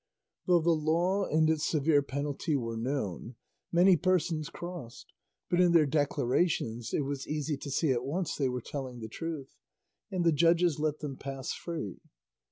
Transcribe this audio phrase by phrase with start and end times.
[0.47, 3.35] Though the law and its severe penalty were known,
[3.71, 5.13] many persons crossed,
[5.47, 9.07] but in their declarations it was easy to see at once they were telling the
[9.07, 9.53] truth,
[10.09, 11.99] and the judges let them pass free.